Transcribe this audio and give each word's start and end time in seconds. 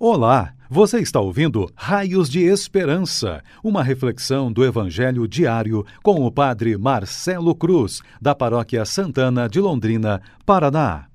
Olá, 0.00 0.54
você 0.70 1.00
está 1.00 1.18
ouvindo 1.18 1.68
Raios 1.74 2.30
de 2.30 2.44
Esperança, 2.44 3.42
uma 3.64 3.82
reflexão 3.82 4.52
do 4.52 4.64
Evangelho 4.64 5.26
diário 5.26 5.84
com 6.04 6.24
o 6.24 6.30
Padre 6.30 6.78
Marcelo 6.78 7.52
Cruz, 7.52 8.00
da 8.22 8.32
Paróquia 8.32 8.84
Santana 8.84 9.48
de 9.48 9.58
Londrina, 9.58 10.22
Paraná. 10.46 11.06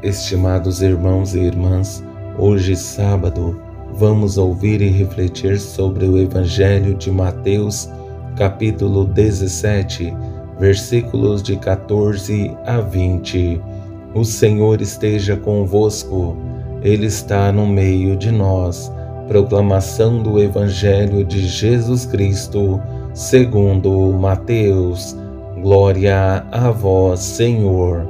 Estimados 0.00 0.80
irmãos 0.80 1.34
e 1.34 1.40
irmãs, 1.40 2.04
hoje 2.38 2.76
sábado, 2.76 3.60
vamos 3.92 4.38
ouvir 4.38 4.80
e 4.80 4.90
refletir 4.90 5.58
sobre 5.58 6.06
o 6.06 6.16
Evangelho 6.16 6.94
de 6.94 7.10
Mateus, 7.10 7.88
capítulo 8.36 9.06
17, 9.06 10.14
versículos 10.60 11.42
de 11.42 11.56
14 11.56 12.56
a 12.64 12.80
20 12.80 13.71
o 14.14 14.24
Senhor 14.24 14.80
esteja 14.80 15.36
convosco, 15.36 16.36
Ele 16.82 17.06
está 17.06 17.50
no 17.50 17.66
meio 17.66 18.16
de 18.16 18.30
nós. 18.30 18.92
Proclamação 19.26 20.22
do 20.22 20.38
Evangelho 20.38 21.24
de 21.24 21.46
Jesus 21.46 22.04
Cristo, 22.04 22.80
segundo 23.14 23.90
Mateus. 24.12 25.16
Glória 25.62 26.44
a 26.50 26.70
vós, 26.70 27.20
Senhor. 27.20 28.06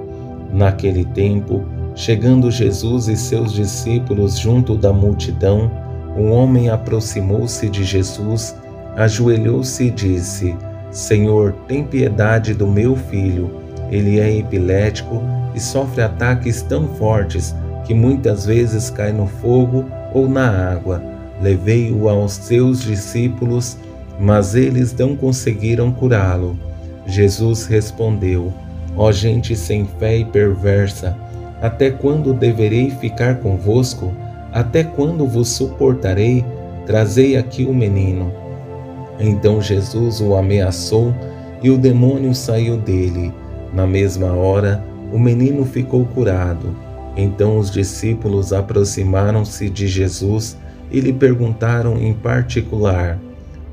Naquele 0.52 1.04
tempo, 1.04 1.62
chegando 1.94 2.50
Jesus 2.50 3.08
e 3.08 3.16
seus 3.16 3.52
discípulos 3.52 4.38
junto 4.38 4.76
da 4.76 4.92
multidão, 4.92 5.70
um 6.16 6.32
homem 6.32 6.68
aproximou-se 6.68 7.68
de 7.68 7.84
Jesus, 7.84 8.56
ajoelhou-se 8.96 9.84
e 9.84 9.90
disse: 9.90 10.56
Senhor, 10.90 11.54
tem 11.68 11.84
piedade 11.84 12.54
do 12.54 12.66
meu 12.66 12.96
filho. 12.96 13.61
Ele 13.92 14.18
é 14.18 14.38
epilético 14.38 15.22
e 15.54 15.60
sofre 15.60 16.00
ataques 16.00 16.62
tão 16.62 16.88
fortes 16.88 17.54
que 17.84 17.92
muitas 17.92 18.46
vezes 18.46 18.88
cai 18.88 19.12
no 19.12 19.26
fogo 19.26 19.84
ou 20.14 20.26
na 20.26 20.72
água. 20.72 21.02
Levei-o 21.42 22.08
aos 22.08 22.32
seus 22.32 22.82
discípulos, 22.82 23.76
mas 24.18 24.54
eles 24.54 24.94
não 24.94 25.14
conseguiram 25.14 25.92
curá-lo. 25.92 26.58
Jesus 27.06 27.66
respondeu: 27.66 28.50
Ó 28.96 29.12
gente 29.12 29.54
sem 29.54 29.84
fé 29.98 30.16
e 30.16 30.24
perversa, 30.24 31.14
até 31.60 31.90
quando 31.90 32.32
deverei 32.32 32.90
ficar 32.90 33.40
convosco? 33.40 34.10
Até 34.52 34.84
quando 34.84 35.26
vos 35.26 35.48
suportarei? 35.50 36.42
Trazei 36.86 37.36
aqui 37.36 37.64
o 37.66 37.74
menino. 37.74 38.32
Então 39.20 39.60
Jesus 39.60 40.20
o 40.20 40.34
ameaçou 40.34 41.14
e 41.62 41.70
o 41.70 41.76
demônio 41.76 42.34
saiu 42.34 42.78
dele. 42.78 43.32
Na 43.72 43.86
mesma 43.86 44.32
hora, 44.32 44.84
o 45.12 45.18
menino 45.18 45.64
ficou 45.64 46.04
curado. 46.04 46.74
Então 47.16 47.58
os 47.58 47.70
discípulos 47.70 48.52
aproximaram-se 48.52 49.68
de 49.68 49.86
Jesus 49.86 50.56
e 50.90 51.00
lhe 51.00 51.12
perguntaram 51.12 51.96
em 51.98 52.12
particular: 52.12 53.18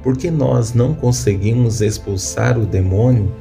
Por 0.02 0.18
que 0.18 0.32
nós 0.32 0.74
não 0.74 0.94
conseguimos 0.94 1.82
expulsar 1.82 2.58
o 2.58 2.66
demônio? 2.66 3.32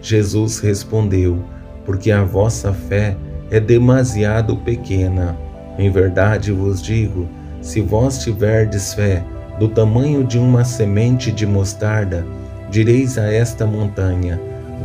Jesus 0.00 0.58
respondeu: 0.58 1.38
Porque 1.84 2.10
a 2.10 2.24
vossa 2.24 2.72
fé 2.72 3.16
é 3.50 3.58
demasiado 3.60 4.56
pequena. 4.56 5.36
Em 5.78 5.90
verdade 5.90 6.52
vos 6.52 6.82
digo: 6.82 7.28
se 7.60 7.80
vós 7.80 8.18
tiverdes 8.18 8.94
fé 8.94 9.24
do 9.58 9.68
tamanho 9.68 10.24
de 10.24 10.38
uma 10.38 10.64
semente 10.64 11.30
de 11.30 11.46
mostarda, 11.46 12.26
direis 12.70 13.18
a 13.18 13.32
esta 13.32 13.66
montanha: 13.66 14.40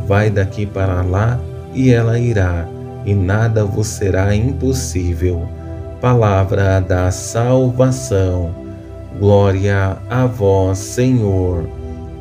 Vai 0.06 0.30
daqui 0.30 0.66
para 0.66 1.02
lá 1.02 1.38
e 1.74 1.92
ela 1.92 2.18
irá, 2.18 2.66
e 3.04 3.14
nada 3.14 3.64
vos 3.64 3.86
será 3.86 4.34
impossível. 4.34 5.48
Palavra 6.00 6.80
da 6.80 7.10
salvação. 7.10 8.54
Glória 9.18 9.96
a 10.08 10.26
vós, 10.26 10.78
Senhor. 10.78 11.68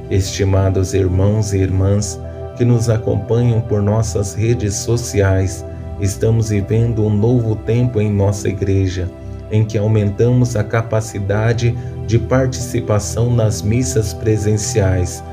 Estimados 0.10 0.94
irmãos 0.94 1.54
e 1.54 1.58
irmãs 1.58 2.20
que 2.60 2.66
nos 2.66 2.90
acompanham 2.90 3.62
por 3.62 3.82
nossas 3.82 4.34
redes 4.34 4.74
sociais, 4.76 5.64
estamos 6.02 6.50
vivendo 6.50 7.06
um 7.06 7.10
novo 7.10 7.56
tempo 7.56 8.02
em 8.02 8.12
nossa 8.12 8.50
igreja, 8.50 9.10
em 9.50 9.64
que 9.64 9.78
aumentamos 9.78 10.58
a 10.58 10.64
capacidade 10.64 11.74
de 12.06 12.20
participação 12.20 13.34
nas 13.34 13.62
missas 13.62 14.14
presenciais. 14.14 15.24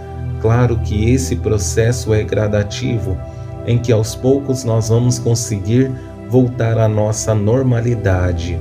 Claro 0.46 0.78
que 0.78 1.10
esse 1.10 1.34
processo 1.34 2.14
é 2.14 2.22
gradativo 2.22 3.18
em 3.66 3.78
que 3.78 3.90
aos 3.90 4.14
poucos 4.14 4.62
nós 4.62 4.90
vamos 4.90 5.18
conseguir 5.18 5.90
voltar 6.30 6.78
à 6.78 6.86
nossa 6.86 7.34
normalidade. 7.34 8.56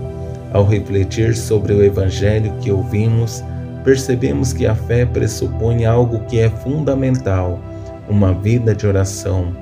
Ao 0.51 0.66
refletir 0.66 1.35
sobre 1.35 1.74
o 1.74 1.84
Evangelho 1.84 2.51
que 2.59 2.72
ouvimos, 2.72 3.44
percebemos 3.84 4.51
que 4.51 4.66
a 4.66 4.74
fé 4.74 5.06
pressupõe 5.06 5.85
algo 5.85 6.22
que 6.22 6.40
é 6.40 6.50
fundamental, 6.50 7.59
uma 8.09 8.34
vida 8.34 8.74
de 8.74 8.88
oração, 8.88 9.56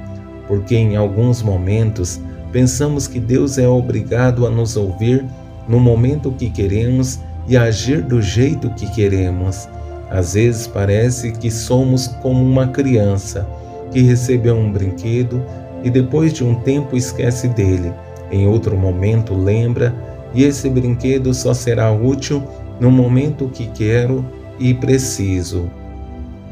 porque 0.48 0.78
em 0.78 0.96
alguns 0.96 1.44
momentos 1.44 2.22
pensamos 2.54 3.06
que 3.06 3.20
Deus 3.20 3.58
é 3.58 3.68
obrigado 3.68 4.48
a 4.48 4.50
nos 4.50 4.78
ouvir 4.78 5.26
no 5.68 5.78
momento 5.78 6.32
que 6.32 6.50
queremos 6.50 7.20
e 7.50 7.58
a 7.58 7.64
agir 7.64 8.02
do 8.02 8.22
jeito 8.22 8.70
que 8.70 8.90
queremos. 8.92 9.68
Às 10.14 10.36
vezes 10.36 10.68
parece 10.68 11.32
que 11.32 11.50
somos 11.50 12.06
como 12.22 12.46
uma 12.46 12.68
criança 12.68 13.50
que 13.92 14.00
recebeu 14.02 14.56
um 14.56 14.72
brinquedo 14.72 15.44
e 15.84 15.90
depois 15.90 16.32
de 16.32 16.44
um 16.44 16.54
tempo 16.54 16.96
esquece 16.96 17.48
dele. 17.48 17.92
Em 18.32 18.46
outro 18.48 18.78
momento 18.78 19.34
lembra 19.34 19.92
e 20.32 20.44
esse 20.44 20.70
brinquedo 20.70 21.34
só 21.34 21.52
será 21.52 21.92
útil 21.92 22.44
no 22.80 22.92
momento 22.92 23.50
que 23.50 23.66
quero 23.66 24.24
e 24.60 24.72
preciso. 24.76 25.68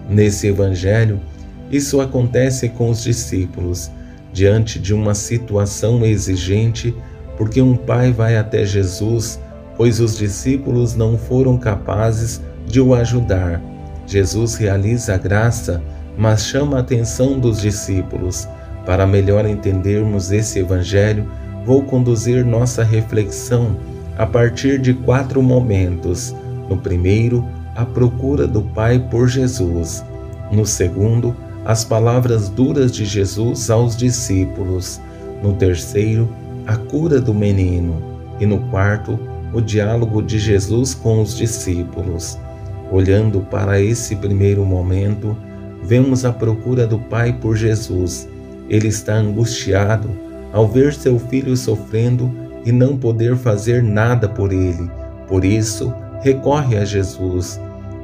Nesse 0.10 0.48
evangelho, 0.48 1.20
isso 1.72 2.02
acontece 2.02 2.68
com 2.68 2.90
os 2.90 3.04
discípulos, 3.04 3.92
diante 4.34 4.80
de 4.80 4.92
uma 4.92 5.14
situação 5.14 6.04
exigente, 6.04 6.96
porque 7.38 7.62
um 7.62 7.78
pai 7.78 8.12
vai 8.12 8.38
até 8.38 8.66
Jesus, 8.66 9.40
pois 9.78 10.00
os 10.00 10.18
discípulos 10.18 10.96
não 10.96 11.16
foram 11.16 11.60
capazes 11.60 12.42
de 12.72 12.82
o 12.82 12.96
ajudar. 12.96 13.62
Jesus 14.08 14.56
realiza 14.56 15.14
a 15.14 15.18
graça 15.18 15.82
mas 16.18 16.46
chama 16.46 16.78
a 16.78 16.80
atenção 16.82 17.40
dos 17.40 17.62
discípulos. 17.62 18.48
Para 18.86 19.06
melhor 19.06 19.46
entendermos 19.46 20.32
esse 20.32 20.60
Evangelho, 20.60 21.30
vou 21.66 21.84
conduzir 21.84 22.46
nossa 22.46 22.84
reflexão 22.84 23.76
a 24.18 24.26
partir 24.26 24.80
de 24.80 24.94
quatro 24.94 25.42
momentos. 25.42 26.36
No 26.70 26.78
primeiro, 26.78 27.46
a 27.76 27.86
procura 27.86 28.48
do 28.48 28.62
Pai 28.62 29.00
por 29.00 29.28
Jesus. 29.28 30.04
No 30.52 30.66
segundo, 30.66 31.36
as 31.64 31.84
palavras 31.84 32.50
duras 32.50 32.92
de 32.92 33.06
Jesus 33.06 33.70
aos 33.70 33.96
discípulos. 33.96 35.00
No 35.42 35.54
terceiro, 35.54 36.30
a 36.68 36.76
cura 36.76 37.22
do 37.22 37.34
menino. 37.34 38.02
E 38.40 38.46
no 38.46 38.60
quarto, 38.70 39.20
o 39.54 39.62
diálogo 39.62 40.22
de 40.22 40.40
Jesus 40.40 40.94
com 40.94 41.22
os 41.22 41.36
discípulos. 41.36 42.38
Olhando 42.92 43.40
para 43.40 43.82
esse 43.82 44.18
primeiro 44.18 44.66
momento, 44.66 45.38
vemos 45.82 46.26
a 46.26 46.34
procura 46.34 46.86
do 46.86 47.00
Pai 47.00 47.32
por 47.32 47.56
Jesus. 47.56 48.28
Ele 48.70 48.90
está 48.90 49.16
angustiado 49.16 50.10
ao 50.52 50.68
ver 50.68 50.94
seu 50.94 51.18
filho 51.18 51.56
sofrendo 51.56 52.30
e 52.66 52.72
não 52.72 52.98
poder 52.98 53.38
fazer 53.38 53.82
nada 53.82 54.28
por 54.28 54.52
ele. 54.52 54.92
Por 55.28 55.46
isso, 55.46 55.94
recorre 56.22 56.78
a 56.78 56.84
Jesus. 56.84 57.60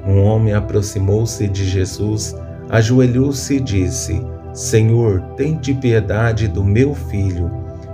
Um 0.06 0.24
homem 0.24 0.54
aproximou-se 0.54 1.46
de 1.50 1.66
Jesus, 1.66 2.34
ajoelhou-se 2.70 3.56
e 3.56 3.60
disse: 3.60 4.22
Senhor, 4.54 5.22
tente 5.36 5.74
piedade 5.74 6.48
do 6.48 6.64
meu 6.64 6.96
filho. 6.96 7.52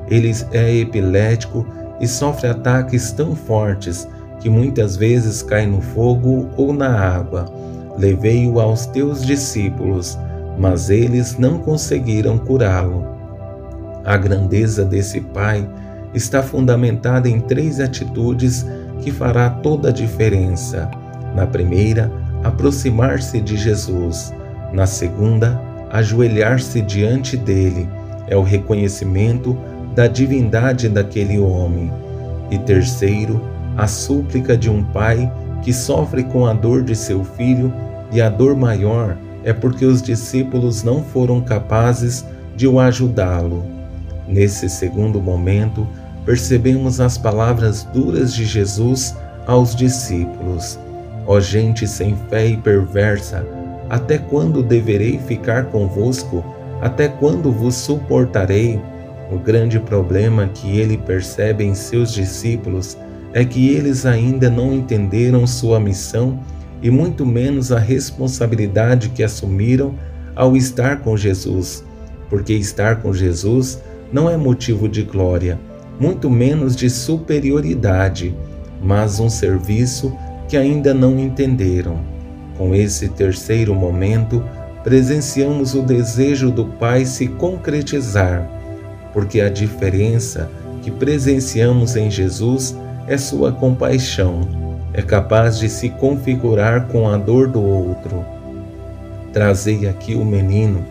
Ele 0.08 0.32
é 0.52 0.76
epilético 0.76 1.66
e 2.00 2.08
sofre 2.08 2.48
ataques 2.48 3.12
tão 3.12 3.36
fortes 3.36 4.08
que 4.40 4.50
muitas 4.50 4.96
vezes 4.96 5.42
cai 5.42 5.66
no 5.66 5.82
fogo 5.82 6.50
ou 6.58 6.74
na 6.74 6.90
água. 6.90 7.46
Levei-o 7.98 8.60
aos 8.60 8.86
teus 8.88 9.26
discípulos, 9.26 10.18
mas 10.58 10.90
eles 10.90 11.38
não 11.38 11.60
conseguiram 11.60 12.38
curá-lo. 12.38 13.06
A 14.04 14.18
grandeza 14.18 14.84
desse 14.84 15.22
Pai 15.22 15.68
está 16.14 16.44
fundamentada 16.44 17.30
em 17.30 17.40
três 17.40 17.80
atitudes 17.80 18.66
que 19.02 19.12
fará 19.12 19.50
toda 19.50 19.90
a 19.90 19.92
diferença. 19.92 20.90
Na 21.36 21.48
primeira, 21.48 22.12
aproximar-se 22.44 23.40
de 23.40 23.58
Jesus. 23.58 24.34
Na 24.72 24.86
segunda, 24.86 25.60
ajoelhar-se 25.90 26.82
diante 26.82 27.38
dele. 27.38 27.88
É 28.28 28.36
o 28.36 28.44
reconhecimento 28.44 29.58
da 29.96 30.08
divindade 30.08 30.90
daquele 30.90 31.40
homem. 31.40 31.92
E 32.52 32.58
terceiro, 32.58 33.42
a 33.78 33.88
súplica 33.88 34.56
de 34.56 34.70
um 34.70 34.84
pai 34.84 35.32
que 35.62 35.74
sofre 35.74 36.24
com 36.24 36.46
a 36.46 36.54
dor 36.54 36.84
de 36.84 36.96
seu 36.96 37.24
filho, 37.24 37.74
e 38.12 38.22
a 38.22 38.30
dor 38.30 38.56
maior 38.56 39.18
é 39.44 39.52
porque 39.52 39.86
os 39.86 40.02
discípulos 40.02 40.84
não 40.84 41.04
foram 41.04 41.42
capazes 41.42 42.26
de 42.56 42.68
o 42.68 42.80
ajudá-lo. 42.80 43.66
Nesse 44.28 44.70
segundo 44.70 45.22
momento, 45.22 45.88
percebemos 46.26 47.00
as 47.00 47.18
palavras 47.18 47.84
duras 47.94 48.34
de 48.34 48.46
Jesus 48.46 49.16
aos 49.48 49.76
discípulos: 49.76 50.80
Ó 51.26 51.40
gente 51.40 51.88
sem 51.88 52.16
fé 52.30 52.48
e 52.48 52.58
perversa, 52.58 53.46
até 53.90 54.18
quando 54.18 54.64
deverei 54.64 55.18
ficar 55.20 55.66
convosco? 55.66 56.44
Até 56.82 57.08
quando 57.08 57.52
vos 57.52 57.76
suportarei? 57.76 58.82
O 59.32 59.40
grande 59.40 59.80
problema 59.80 60.48
que 60.48 60.78
ele 60.78 60.98
percebe 60.98 61.64
em 61.64 61.74
seus 61.74 62.12
discípulos 62.14 62.98
é 63.34 63.44
que 63.44 63.70
eles 63.70 64.06
ainda 64.06 64.50
não 64.50 64.74
entenderam 64.74 65.46
sua 65.48 65.80
missão 65.80 66.40
e 66.82 66.90
muito 66.90 67.26
menos 67.26 67.72
a 67.72 67.80
responsabilidade 67.80 69.10
que 69.10 69.24
assumiram 69.24 69.96
ao 70.36 70.56
estar 70.56 71.00
com 71.02 71.18
Jesus, 71.18 71.84
porque 72.30 72.54
estar 72.54 73.02
com 73.02 73.14
Jesus 73.14 73.82
não 74.12 74.30
é 74.30 74.38
motivo 74.38 74.88
de 74.88 75.02
glória, 75.02 75.60
muito 76.00 76.30
menos 76.30 76.76
de 76.76 76.90
superioridade, 76.90 78.36
mas 78.82 79.20
um 79.20 79.30
serviço 79.30 80.16
que 80.48 80.58
ainda 80.58 80.94
não 80.94 81.18
entenderam. 81.20 82.00
Com 82.58 82.76
esse 82.76 83.10
terceiro 83.10 83.74
momento, 83.74 84.44
presenciamos 84.84 85.74
o 85.74 85.82
desejo 85.82 86.52
do 86.52 86.66
Pai 86.66 87.06
se 87.06 87.28
concretizar, 87.28 88.48
porque 89.14 89.40
a 89.42 89.50
diferença 89.50 90.52
que 90.82 90.92
presenciamos 90.92 91.96
em 91.96 92.12
Jesus 92.12 92.76
é 93.08 93.18
sua 93.18 93.52
compaixão, 93.52 94.42
é 94.94 95.02
capaz 95.02 95.58
de 95.58 95.68
se 95.68 95.90
configurar 95.90 96.88
com 96.88 97.08
a 97.08 97.18
dor 97.18 97.48
do 97.48 97.62
outro. 97.62 98.24
Trazei 99.32 99.88
aqui 99.88 100.16
o 100.16 100.24
menino. 100.24 100.86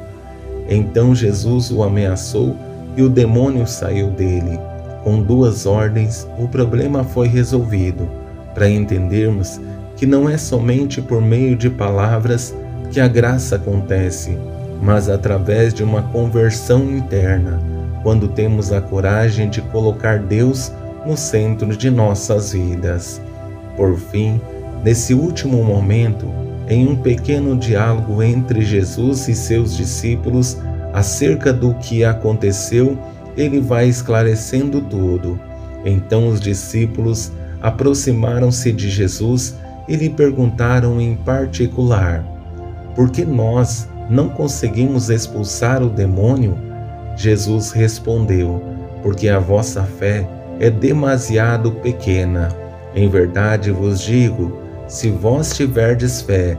Então 0.69 1.15
Jesus 1.15 1.71
o 1.71 1.83
ameaçou 1.83 2.57
e 2.97 3.03
o 3.03 3.09
demônio 3.09 3.67
saiu 3.67 4.11
dele. 4.11 4.59
Com 5.05 5.23
duas 5.23 5.67
ordens, 5.67 6.27
o 6.39 6.47
problema 6.47 7.03
foi 7.05 7.29
resolvido, 7.29 8.09
para 8.55 8.69
entendermos 8.69 9.61
que 9.97 10.07
não 10.07 10.29
é 10.29 10.37
somente 10.37 11.01
por 11.01 11.21
meio 11.21 11.57
de 11.57 11.71
palavras 11.71 12.55
que 12.91 13.01
a 13.01 13.09
graça 13.09 13.57
acontece, 13.57 14.37
mas 14.83 15.09
através 15.09 15.73
de 15.73 15.83
uma 15.83 16.03
conversão 16.03 16.83
interna, 16.91 17.61
quando 18.03 18.29
temos 18.29 18.73
a 18.73 18.81
coragem 18.81 19.49
de 19.49 19.61
colocar 19.63 20.19
Deus 20.19 20.73
no 21.07 21.17
centro 21.17 21.77
de 21.77 21.91
nossas 21.91 22.53
vidas. 22.53 23.21
Por 23.77 23.99
fim, 23.99 24.41
nesse 24.85 25.15
último 25.15 25.63
momento, 25.65 26.27
em 26.69 26.89
um 26.89 26.97
pequeno 26.97 27.57
diálogo 27.57 28.23
entre 28.23 28.63
Jesus 28.63 29.29
e 29.29 29.35
seus 29.35 29.77
discípulos 29.77 30.57
acerca 30.93 31.53
do 31.53 31.75
que 31.75 32.05
aconteceu, 32.05 32.99
ele 33.37 33.61
vai 33.61 33.89
esclarecendo 33.89 34.81
tudo. 34.83 35.39
Então 35.85 36.29
os 36.29 36.41
discípulos 36.41 37.33
aproximaram-se 37.61 38.73
de 38.73 38.91
Jesus 38.91 39.57
e 39.89 39.97
lhe 39.97 40.11
perguntaram 40.11 41.01
em 41.01 41.17
particular: 41.17 42.25
Por 42.95 43.11
que 43.11 43.25
nós 43.25 43.89
não 44.09 44.29
conseguimos 44.29 45.11
expulsar 45.11 45.83
o 45.83 45.89
demônio? 45.89 46.57
Jesus 47.17 47.73
respondeu: 47.73 48.63
Porque 49.03 49.29
a 49.29 49.39
vossa 49.39 49.83
fé 49.83 50.27
é 50.63 50.71
demasiado 50.71 51.73
pequena. 51.73 52.49
Em 52.95 53.09
verdade 53.09 53.73
vos 53.73 54.01
digo: 54.01 54.57
se 54.87 55.11
vós 55.11 55.57
tiverdes 55.57 56.23
fé 56.23 56.57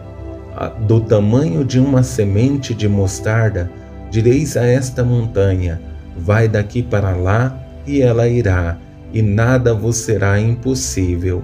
do 0.82 1.00
tamanho 1.00 1.64
de 1.64 1.80
uma 1.80 2.04
semente 2.04 2.76
de 2.76 2.88
mostarda, 2.90 3.72
direis 4.12 4.58
a 4.58 4.66
esta 4.66 5.06
montanha: 5.06 5.82
vai 6.18 6.50
daqui 6.50 6.84
para 6.84 7.12
lá, 7.12 7.58
e 7.88 8.02
ela 8.02 8.28
irá, 8.28 8.78
e 9.14 9.22
nada 9.22 9.74
vos 9.74 9.96
será 9.96 10.38
impossível. 10.38 11.42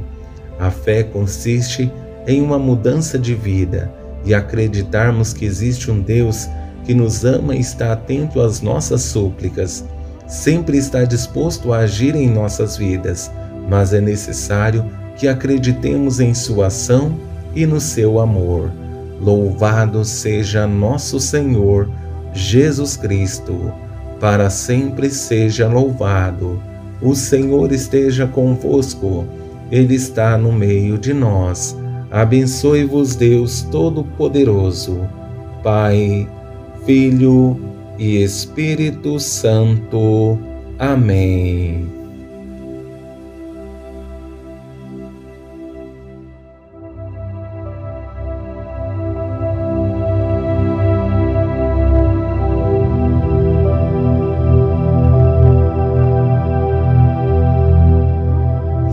A 0.60 0.70
fé 0.70 1.02
consiste 1.02 1.90
em 2.28 2.42
uma 2.42 2.60
mudança 2.60 3.18
de 3.18 3.34
vida 3.34 3.90
e 4.26 4.34
acreditarmos 4.34 5.32
que 5.32 5.46
existe 5.46 5.90
um 5.90 6.02
Deus 6.02 6.50
que 6.84 6.94
nos 6.94 7.24
ama 7.24 7.56
e 7.56 7.62
está 7.62 7.94
atento 7.94 8.42
às 8.42 8.60
nossas 8.60 9.02
súplicas 9.04 9.86
sempre 10.30 10.78
está 10.78 11.04
disposto 11.04 11.74
a 11.74 11.80
agir 11.80 12.16
em 12.16 12.30
nossas 12.30 12.78
vidas, 12.78 13.32
mas 13.68 13.94
é 13.94 14.00
necessário 14.00 14.86
que 15.18 15.28
acreditemos 15.28 16.20
em 16.20 16.34
Sua 16.36 16.68
ação 16.68 17.18
e 17.56 17.66
no 17.66 17.82
seu 17.82 18.20
amor. 18.20 18.72
Louvado 19.20 20.06
seja 20.06 20.68
nosso 20.68 21.20
Senhor 21.20 21.90
Jesus 22.32 22.96
Cristo, 22.96 23.74
para 24.20 24.50
sempre 24.52 25.10
seja 25.10 25.68
louvado. 25.68 26.62
O 27.02 27.16
Senhor 27.16 27.72
esteja 27.72 28.28
convosco, 28.28 29.26
Ele 29.72 29.96
está 29.96 30.38
no 30.38 30.52
meio 30.52 30.98
de 30.98 31.12
nós. 31.12 31.76
Abençoe-vos, 32.12 33.16
Deus 33.16 33.64
Todo-Poderoso, 33.64 35.02
Pai, 35.64 36.28
Filho 36.86 37.60
e 38.00 38.24
Espírito 38.24 39.20
Santo. 39.20 40.40
Amém. 40.80 41.86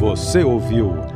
Você 0.00 0.42
ouviu 0.42 1.15